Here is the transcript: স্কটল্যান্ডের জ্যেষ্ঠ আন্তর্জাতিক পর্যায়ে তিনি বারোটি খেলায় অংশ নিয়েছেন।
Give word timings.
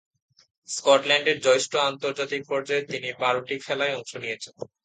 স্কটল্যান্ডের 0.69 1.37
জ্যেষ্ঠ 1.39 1.71
আন্তর্জাতিক 1.89 2.41
পর্যায়ে 2.49 2.83
তিনি 2.83 3.09
বারোটি 3.21 3.55
খেলায় 3.65 3.95
অংশ 3.97 4.11
নিয়েছেন। 4.23 4.53